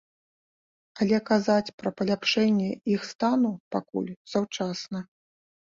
[1.03, 4.99] Але казаць пра паляпшэнне іх стану пакуль заўчасна.